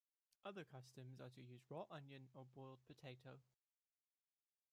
Other 0.43 0.65
customs 0.65 1.21
are 1.21 1.29
to 1.29 1.41
use 1.43 1.61
raw 1.69 1.85
onion, 1.91 2.29
or 2.33 2.47
boiled 2.55 2.79
potato. 2.87 3.37